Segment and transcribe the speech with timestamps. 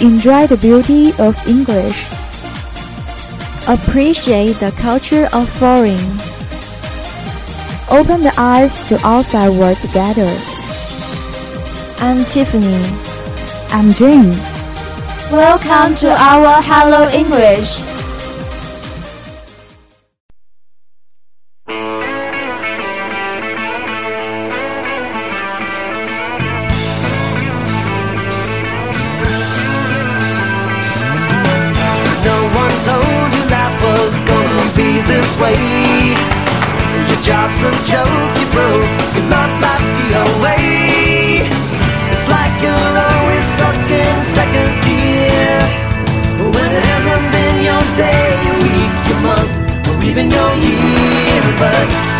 [0.00, 2.04] Enjoy the beauty of English.
[3.66, 5.96] Appreciate the culture of foreign.
[7.90, 10.28] Open the eyes to outside world together.
[11.98, 12.76] I'm Tiffany.
[13.72, 14.36] I'm Jane.
[15.32, 17.95] Welcome to our Hello English.
[35.46, 36.14] This way.
[37.08, 38.88] Your job's a joke, you broke.
[39.14, 41.48] Your love life's the away.
[42.12, 45.58] It's like you're always stuck in second gear.
[46.38, 51.42] When it hasn't been your day, your week, your month, or even your year.
[51.58, 52.15] But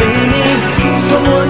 [0.00, 0.58] they need
[1.08, 1.41] someone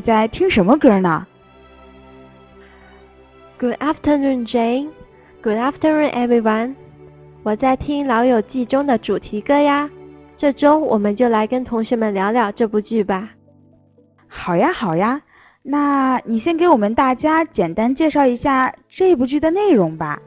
[0.00, 1.26] 你在听什么歌呢
[3.58, 4.88] ？Good afternoon, Jane.
[5.42, 6.74] Good afternoon, everyone.
[7.42, 9.90] 我在听《老友记》中的主题歌呀。
[10.38, 13.28] 这周我们就来跟同学们聊聊这部剧吧。
[14.26, 15.20] 好呀，好呀。
[15.62, 20.18] 那你先给我们大家简单介绍一下这部剧的内容吧。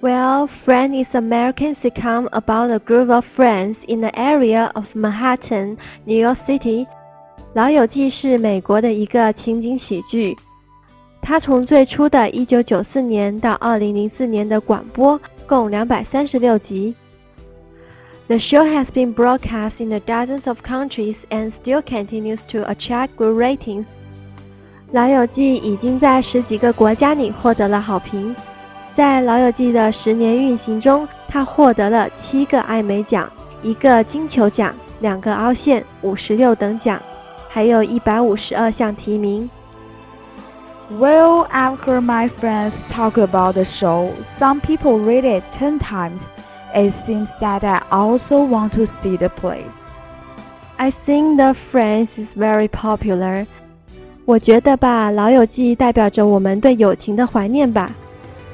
[0.00, 4.86] Well, Friend is an American sitcom about a group of friends in the area of
[4.94, 6.86] Manhattan, New York City.
[7.52, 10.36] 老友记是美国的一个情景喜剧，
[11.20, 16.94] 它从最初的1994年到2004年的广播共236集。
[18.28, 23.36] The show has been broadcast in the dozens of countries and still continues to attract good
[23.36, 23.84] ratings.
[24.92, 28.32] 老友记已经在十几个国家里获得了好评。
[28.96, 33.28] 在《老友记》的十年运行中，它获得了七个艾美奖、
[33.60, 37.00] 一个金球奖、两个凹陷、五十六等奖，
[37.49, 39.49] 还有一百五十二项提名。
[40.91, 44.11] Well, I've heard my friends talk about the show.
[44.39, 46.19] Some people read it ten times.
[46.75, 49.63] It seems that I also want to see the play.
[50.77, 53.47] I think The Friends is very popular.
[54.25, 57.91] 我觉得吧，《老友记》代表着我们对友情的怀念吧。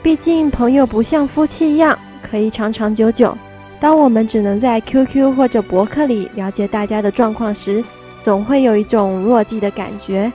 [0.04, 3.36] 毕竟朋友不像夫妻一样可以长长久久。
[3.80, 7.84] 当我们只能在 QQ 或者博客里了解大家的状况时，
[8.27, 10.33] 总会有一种落寂的感觉。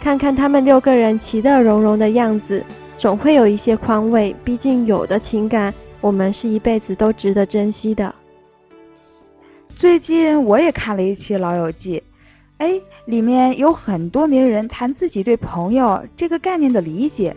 [0.00, 2.64] 看看他们六个人其乐融融的样子，
[2.96, 4.34] 总会有一些宽慰。
[4.42, 8.14] 毕竟有的情感，我们是一辈子都值得珍惜的。
[9.76, 12.00] 最近我也看了一期《老友记》，
[12.56, 17.36] 哎，里面有很多名人谈自己对朋友这个概念的理解，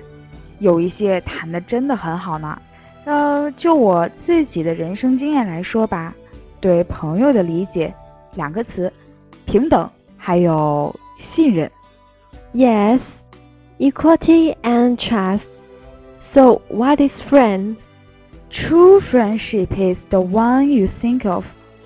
[0.60, 2.58] 有一些谈的真的很好呢。
[3.04, 6.16] 呃，就我自己的人生经验来说吧，
[6.62, 7.94] 对朋友的理解，
[8.36, 8.90] 两个词：
[9.47, 10.95] 平等，还有
[11.35, 11.71] 信任。
[12.55, 13.01] Yes,
[13.79, 15.41] equality and trust.
[16.35, 17.77] So, what is friend?
[18.51, 21.45] True friendship is the one you think of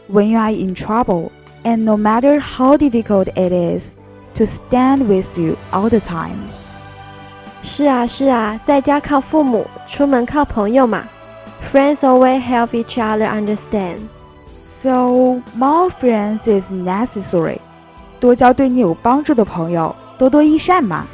[0.09, 1.31] when you are in trouble,
[1.63, 3.83] and no matter how difficult it is,
[4.37, 6.49] to stand with you all the time.
[7.63, 11.05] 是啊是啊，在家靠父母，出门靠朋友嘛。
[11.73, 14.09] Friends always help each other understand.
[14.82, 17.60] So more friends is necessary.
[18.20, 21.06] 多交对你有帮助的朋友，多多益善嘛。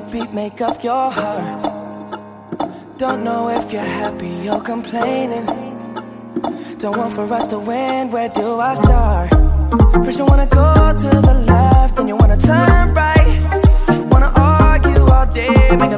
[0.00, 2.20] Beat, make up your heart.
[2.98, 5.46] Don't know if you're happy or complaining.
[6.78, 9.30] Don't want for us to win, where do I start?
[10.04, 13.38] First, you wanna go to the left, then you wanna turn right.
[14.10, 15.97] Wanna argue all day, making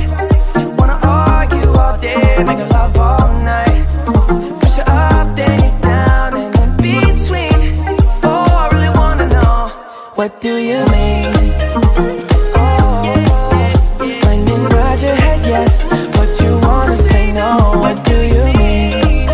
[10.51, 11.25] Do you mean?
[12.55, 13.03] Oh,
[15.07, 15.73] your head yes,
[16.17, 17.51] but you wanna say no.
[17.83, 19.27] What do you mean?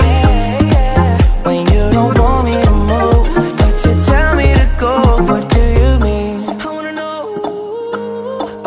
[0.00, 1.16] Hey,
[1.46, 3.26] when you don't want me to move,
[3.60, 4.92] but you tell me to go.
[5.30, 6.36] What do you mean?
[6.62, 7.20] I wanna know.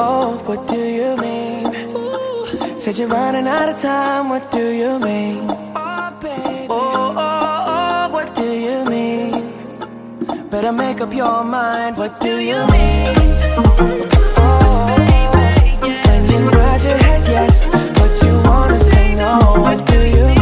[0.06, 1.65] Oh, what do you mean?
[2.80, 4.30] Said you're running out of time.
[4.30, 5.38] What do you mean?
[10.72, 11.98] Better make up your mind.
[11.98, 13.08] What do you mean?
[13.58, 14.86] Oh,
[16.08, 17.68] when you nod your head yes,
[18.00, 19.56] but you wanna say no.
[19.58, 20.40] What do you mean?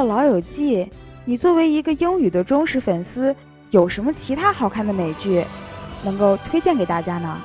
[0.06, 0.78] 《老友记》，
[1.24, 3.34] 你作为一个英语的忠实粉丝，
[3.70, 5.44] 有什么其他好看的美剧
[6.04, 7.40] 能够推荐给大家呢？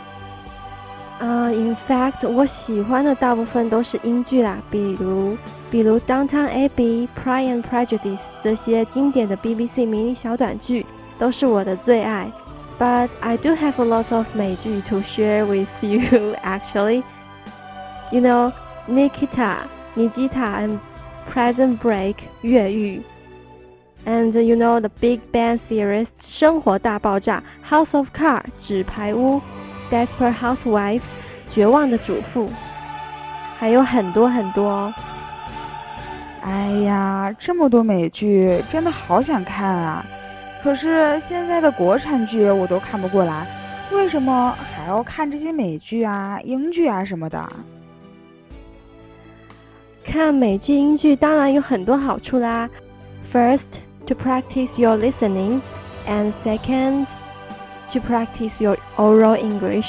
[1.19, 5.37] 呃、i n fact，我喜欢的大部分都是英剧啦，比如
[5.71, 7.99] 比如《Downtown Abbey》《Pride and Prejudice》
[8.43, 10.85] 这些经典的 BBC 迷你小短剧
[11.17, 12.31] 都是我的最爱。
[12.77, 17.03] But I do have a lot of 美剧 to share with you actually.
[18.11, 18.51] You know,
[18.87, 19.59] Nikita,
[19.95, 20.79] Nikita and
[21.33, 23.01] Prison Break 越狱
[24.05, 29.41] ，and you know the Big Bang Series 生活大爆炸，House of Cards 纸牌屋
[29.91, 31.01] ，Desperate Housewives
[31.51, 32.49] 绝望的主妇，
[33.57, 34.93] 还有很多很多哦。
[36.43, 40.05] 哎呀，这么多美剧，真的好想看啊！
[40.63, 43.47] 可是现在的国产剧我都看不过来，
[43.91, 47.47] 为什么还要看这些美剧啊、英剧啊什么的？
[50.04, 52.68] 看美剧、英剧当然有很多好处啦。
[53.32, 53.60] First,
[54.06, 55.60] to practice your listening,
[56.08, 57.06] and second,
[57.92, 59.86] to practice your oral English,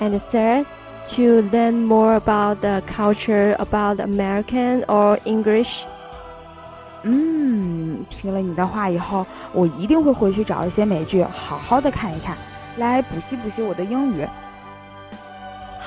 [0.00, 0.66] and third,
[1.14, 5.68] to learn more about the culture about American or English.
[7.04, 12.36] 嗯，听了你的话以后，我一定会回去找一些美剧，好好的看一看，
[12.76, 14.26] 来补习补习我的英语。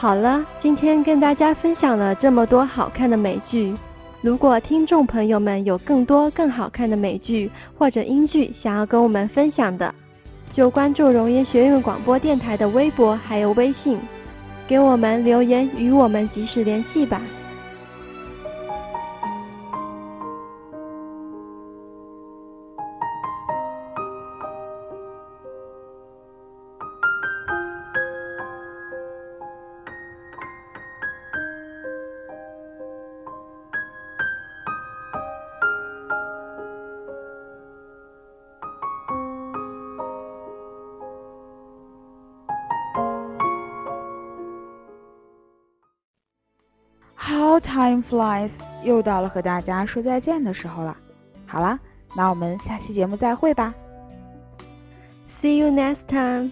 [0.00, 3.74] 好了，今天跟大家分享了这么多好看的美剧。
[4.22, 9.94] 如果听众朋友们有更多更好看的美剧或者英剧想要跟我们分享的，
[10.54, 13.98] 就关注容颜学院广播电台的微博还有微信，
[14.66, 17.20] 给我们留言与我们及时联系吧。
[47.70, 48.50] Time flies，
[48.82, 50.96] 又到了和大家说再见的时候了。
[51.46, 51.78] 好了，
[52.16, 53.72] 那我们下期节目再会吧。
[55.40, 56.50] See you next time.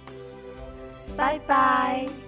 [1.16, 2.27] Bye bye.。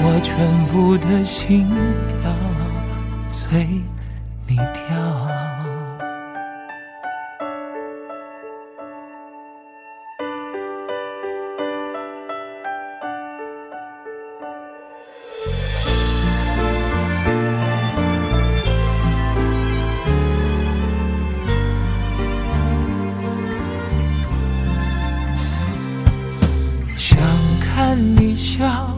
[0.00, 1.66] 我全部的心
[2.08, 2.32] 跳
[3.26, 3.66] 随
[4.46, 4.96] 你跳？
[26.96, 27.18] 想
[27.60, 28.97] 看你笑，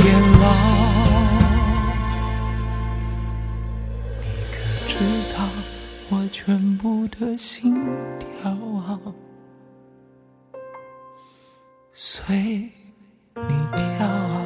[6.31, 7.75] 全部的心
[8.17, 8.99] 跳啊，
[11.93, 12.71] 随
[13.35, 14.40] 你跳。